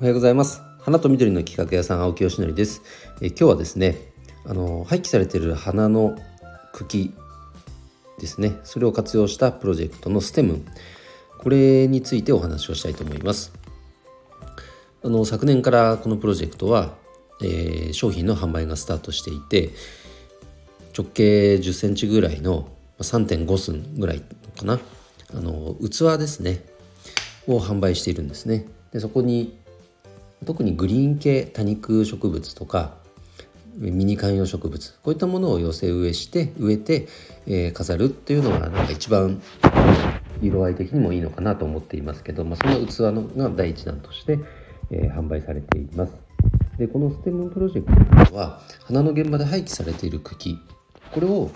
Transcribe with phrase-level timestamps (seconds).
[0.00, 0.62] おはようございます。
[0.80, 2.82] 花と緑の企画屋さん青木よしのりです。
[3.20, 3.96] え今日はですね
[4.46, 6.16] あの廃棄されている花の
[6.72, 7.12] 茎
[8.20, 8.60] ですね。
[8.62, 10.64] それを活用したプロジェクトのステム。
[11.40, 13.52] これについてお話をしたいと思います。
[15.02, 16.94] あの昨年からこのプロジェクトは、
[17.42, 19.70] えー、商品の販売がスタートしていて
[20.96, 22.68] 直径10センチぐらいの
[23.00, 24.22] 3.5寸ぐらい
[24.56, 24.78] かな。
[25.34, 26.64] あの器ですね
[27.48, 28.64] を販売しているんですね。
[28.92, 29.58] でそこに
[30.44, 32.94] 特にグリーン系多肉植物とか
[33.78, 37.08] ミニ観葉植物こういったものを寄せ植えして植えて、
[37.46, 39.40] えー、飾るっていうのがなんか一番
[40.42, 44.38] 色合い的にもいいのかなと思っていますけど、まあ、その器のが第一弾として、
[44.90, 46.12] えー、販売されています。
[46.78, 50.58] でこのステムプロジェクトは花の現場で廃棄されている茎。
[51.12, 51.50] これを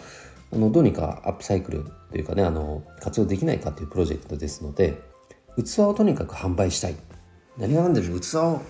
[0.53, 5.01] あのどうにかアップサイクルというかねあの活用できないかというプロジェクトですので
[5.57, 6.97] 器をとにかく販売したい。
[7.59, 8.63] 何が何でも器を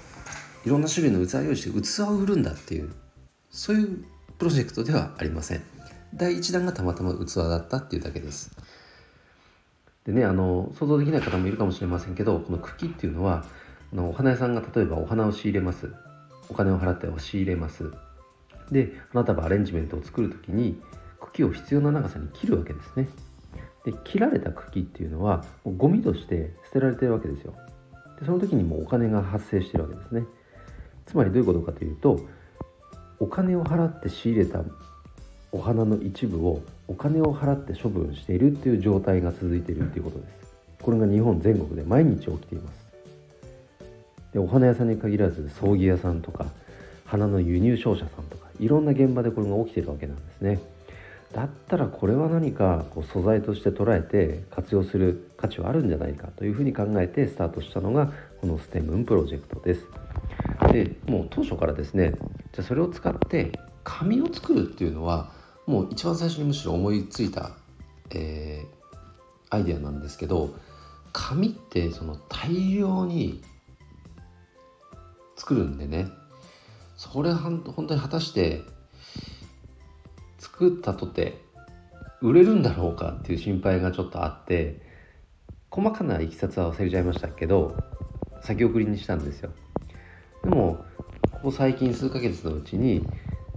[0.64, 2.92] いろんな種類の器を用意して器を売るんだっていう
[3.50, 4.04] そういう
[4.38, 5.62] プロジェクトではありません。
[6.14, 8.50] 第1弾がたまたま器だったっていうだけです。
[10.04, 13.44] でねあの想像できない方もいるかもしれませんけどこの茎っていうのは
[13.92, 15.92] あのお花屋さんが例えばお花を仕入れます。
[16.48, 17.92] お金を払って仕入れます。
[18.70, 20.80] で花束アレンジメントを作る時に
[21.20, 23.08] 茎を必要な長さに切るわけですね。
[23.84, 27.54] で切られた茎っていうのはゴミとして捨てられてるわけですよ。
[28.22, 30.24] でその時にもお金が発生してるわけですね。
[31.06, 32.20] つまりどういうことかというと
[33.18, 34.62] お金を払って仕入れた
[35.50, 40.54] お花の一部をお金を払って処分しているっていう状態が続いているっていうことです。
[40.80, 42.86] これが日本全国で毎日起きています。
[44.32, 46.46] でお花屋さんに限らず葬儀屋さんとか
[47.04, 50.60] 花の輸入商社さんとかいろんな現場でこれが起きてるわけなんですね。
[51.32, 59.86] だったらこれは何かこう素材として捉えて活用する価値はあるんじゃないかというふうに考えてスタートしたのがこのステムンプロジェクトです。
[60.72, 62.12] でもう当初からですね
[62.52, 65.32] じゃあそれを使って紙を作るっていうのは
[65.66, 67.52] もう一番最初にむしろ思いついた、
[68.10, 70.54] えー、アイデアなんですけど
[71.12, 73.42] 紙ってその大量に
[75.36, 76.08] 作るんでね
[76.96, 78.62] それ本当に果たして
[80.62, 81.40] 作ったとて
[82.20, 84.80] 売れるんだろうかっていう心配がちょっとあって
[85.70, 87.76] 細かないきさつは忘れちゃいましたけど
[88.42, 89.50] 先送りにしたんですよ。
[90.44, 90.84] でも
[91.32, 93.08] ここ最近数ヶ月のうちに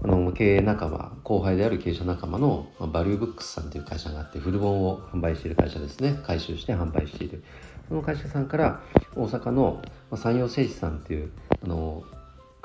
[0.03, 6.19] あの経営仲間後輩である経営者仲間のバリューブックスさんという会社があって古本を販売している会社ですね。
[6.25, 7.43] 回収して販売している。
[7.87, 8.81] その会社さんから
[9.16, 11.31] 大阪の山陽製紙さんっていう
[11.63, 12.03] あの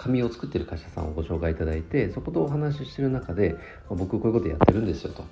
[0.02, 3.56] 紙を作ってる会社さんをご紹介いただいてそことお話ししてる中で
[3.90, 5.24] 僕こういうことやってるんですよと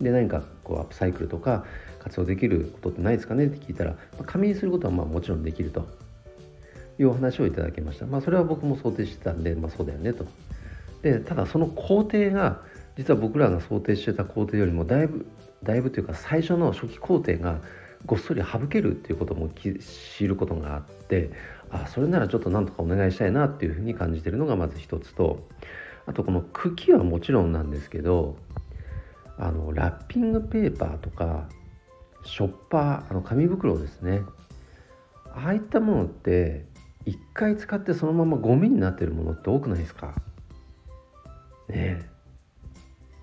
[0.00, 1.64] で何かこうアップサイクルとか
[2.00, 3.94] 活用できることってないですかねって聞いたら
[4.26, 5.86] 紙にすることはまあもちろんできると
[6.98, 8.06] いうお話をいただきました。
[8.06, 10.26] まあ、それは僕も想定してたんで、まあ、そうだよねと。
[11.02, 12.60] でただその工程が
[12.96, 15.26] 実は僕らが想定してた工程よりもだいぶ
[15.62, 17.60] だいぶというか最初の初期工程が
[18.06, 21.30] ごっそり省けるっていうことも知ることがあって
[21.70, 25.48] あそれならちょっとなんとかお願いしたいなっていうふうに感じてるのがまず一つと
[26.06, 28.36] あとこの茎はもちろんなんですけど
[29.36, 31.48] あのラッピングペーパーとか
[32.24, 34.22] ショッパーあの紙袋ですね。
[35.26, 36.66] ああいったものって
[37.04, 40.14] 一回使ってそのままゴミになってるものって多くないですか？
[41.68, 42.08] ね。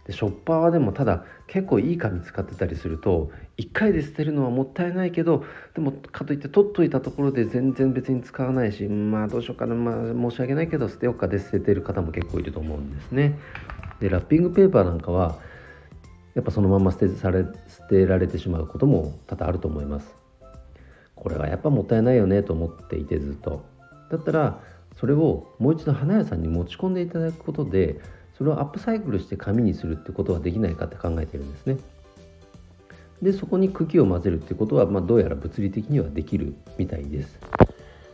[0.05, 9.75] でショッパーはでもただ結構いい紙使ってたりすると1回で捨てるのはもったいないけどでもかといって取っといたところで全然別に使わないしまあどうしようかな。
[9.75, 13.39] まあ申し訳ないけど捨てようかで捨ててる方も結構いると思うんですね。
[13.99, 15.39] でラッピングペーパーなんかは
[16.33, 20.15] やっぱそのまま捨てされ捨てられてしまうことも多々あると思います。
[21.15, 23.63] これはやっぱもったいないよねと思っていてずっと。
[24.11, 24.59] だったら
[24.97, 28.01] それをもう一度花屋さんに持ち込んでいただくことで
[28.37, 31.77] それをアップサイクルして紙にするってことはできないかって考えてるんですね。
[33.21, 37.39] でそこに茎を混ぜるってことは、まあ、どうやら物理的にはできるみたいです。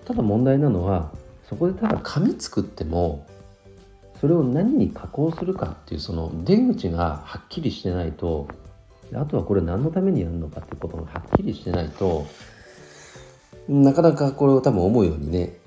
[0.05, 1.11] ただ問題なのは
[1.47, 3.25] そこでただ紙作っても
[4.19, 8.47] それを何に加工するかっていうその出口がはっきりしてないと
[9.13, 12.27] あとはこれ何のためにやるのかっていうことがはっきりしてないと
[13.67, 15.57] なかなかこれを多分思うようにね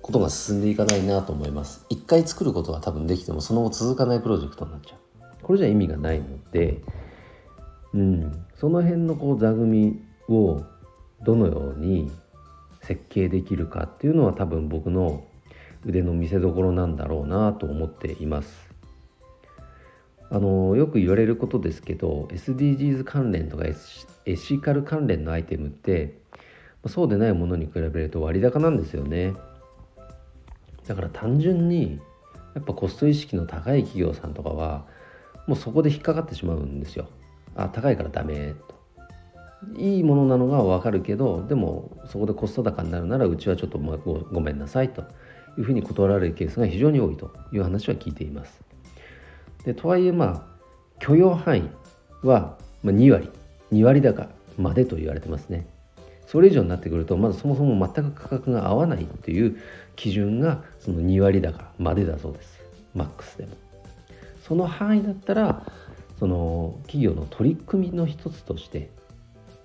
[0.00, 4.98] ことが進んでいかないなと思います一回作ることは多分できてもその後続かないプロジェクトになっちゃう
[5.42, 6.80] これじゃ意味がないので
[7.94, 8.46] うん。
[8.56, 10.62] その辺のこう座組を
[11.22, 12.10] どのように
[12.82, 15.24] 設計できるかっていうのは多分僕の
[15.86, 18.68] 腕の見せ所なんだろうなと思っています。
[20.30, 23.64] あのよく言われることですけど SDGs 関連とか
[24.26, 26.18] エシカル関連のアイテムって
[26.86, 29.34] そうでないものに比べると割高なんですよね。
[30.86, 32.00] だから単純に
[32.54, 34.86] やっぱコスト意識の高い企業さんとかは
[35.46, 37.08] もうそこで引っかかってしまうんですよ。
[37.56, 38.74] あ高いからダメと。
[39.76, 45.02] いいものなのが分かるけどでもそこでコスト高になるならうちはちょっとごごめんなさいと
[45.56, 48.62] いうふうに断られるケースが非常に多いという話は聞いています。
[49.64, 50.42] でとはいえまあ
[50.98, 51.70] 許容範囲
[52.22, 53.30] は2割
[53.72, 54.28] 2割高
[54.58, 55.66] までと言われてますね。
[56.26, 59.56] それ以上になってくるとまずそもそも全く価格が合わないという
[59.94, 62.60] 基準がその2割高までだそうです
[62.94, 63.50] マックスでも。
[64.42, 65.66] その範囲だったら
[66.18, 68.90] その企業の取り組みの一つとして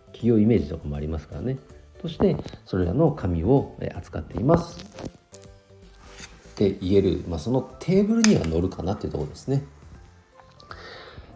[0.07, 1.57] 企業イメージとかもありますからね。
[2.01, 4.85] としてそれらの紙を扱っています。
[6.53, 9.63] って言える、まあ、そのテーブルには乗るかなっていうところですね。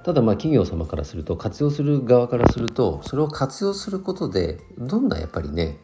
[0.04, 5.77] ただまあ企業様からすると活用する側からするとそれを活用することでどんなやっぱりね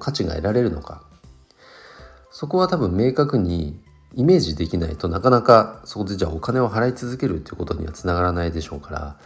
[0.00, 1.02] 価値が得られるのか。
[2.30, 3.80] そこは多分明確に
[4.18, 9.16] イメージできないとなかなかそこでじゃあお金を払い続けるっていうことにはつながらないでしょうから、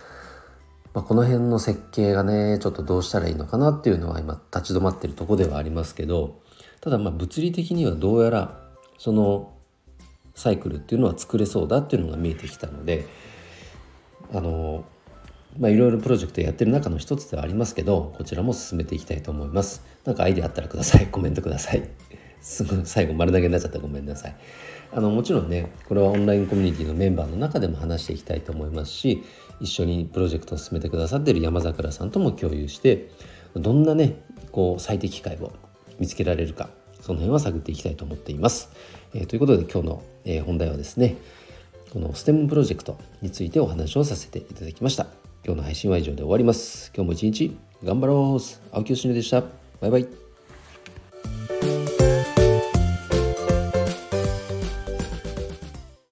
[0.93, 6.43] まあ、この辺の設計がねちょっとどうしたらいいのかなっていうのは今立ち止まってるとこではありますけど
[6.83, 8.61] ただまあ物理的にはどうやら
[8.99, 9.55] その
[10.35, 13.07] サイクルっていうのは作れそうだっていうのが見えてきたので
[14.35, 14.85] あの
[15.59, 19.83] まあいろいろプロジェクトやってる中の一つではありますけどこちらも進めていきたいと思います。
[20.05, 21.89] なんかアイデアあったらくださいコメントください。
[22.43, 24.37] すぐ最後丸投げになっちゃったごめんなさい。
[24.95, 29.25] あのもちろんねこれはオンラインコミュニティのメンバーの中でも話していきたいと思いますし
[29.61, 33.09] 一緒にプロジェクトを進めてくださっている山桜さんとも共有して
[33.55, 35.53] どんなねこう最適解を
[35.99, 36.69] 見つけられるか
[37.01, 38.71] その辺は探っていきたいと思っています。
[39.15, 41.17] えー、ということで今日の、えー、本題はですね
[41.91, 45.07] この STEM プロジェクトについてお話をさせていただきました。
[45.45, 46.93] 今日の配信は以上で終わります。
[46.95, 49.43] 今日も一日頑張ろう青木よしのでした。
[49.81, 50.22] バイバイ。